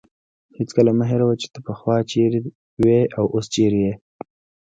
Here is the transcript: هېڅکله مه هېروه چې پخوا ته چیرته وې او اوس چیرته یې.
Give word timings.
هېڅکله 0.57 0.91
مه 0.99 1.05
هېروه 1.11 1.35
چې 1.41 1.47
پخوا 1.65 1.95
ته 2.01 2.07
چیرته 2.11 2.39
وې 2.83 2.99
او 3.17 3.25
اوس 3.33 3.45
چیرته 3.53 3.79
یې. 3.85 3.93